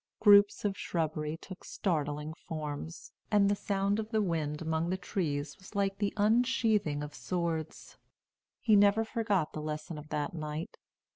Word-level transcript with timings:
Groups 0.19 0.65
of 0.65 0.75
shrubbery 0.75 1.37
took 1.37 1.63
startling 1.63 2.33
forms, 2.33 3.11
and 3.29 3.47
the 3.51 3.55
sound 3.55 3.99
of 3.99 4.09
the 4.09 4.19
wind 4.19 4.59
among 4.59 4.89
the 4.89 4.97
trees 4.97 5.55
was 5.59 5.75
like 5.75 5.99
the 5.99 6.11
unsheathing 6.17 7.03
of 7.03 7.13
swords. 7.13 7.97
He 8.59 8.75
never 8.75 9.05
forgot 9.05 9.53
the 9.53 9.61
lesson 9.61 9.99
of 9.99 10.09
that 10.09 10.33
night. 10.33 10.79